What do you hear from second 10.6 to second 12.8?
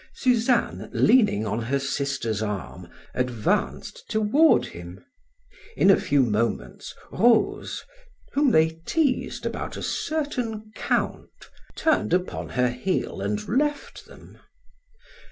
Count, turned upon her